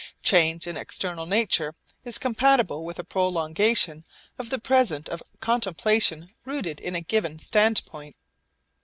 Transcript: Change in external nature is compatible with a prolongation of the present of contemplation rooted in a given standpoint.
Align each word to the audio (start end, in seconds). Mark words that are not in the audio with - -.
Change 0.23 0.65
in 0.65 0.77
external 0.77 1.27
nature 1.27 1.75
is 2.03 2.17
compatible 2.17 2.83
with 2.83 2.97
a 2.97 3.03
prolongation 3.03 4.03
of 4.39 4.49
the 4.49 4.57
present 4.57 5.07
of 5.09 5.21
contemplation 5.41 6.29
rooted 6.43 6.79
in 6.79 6.95
a 6.95 7.01
given 7.01 7.37
standpoint. 7.37 8.15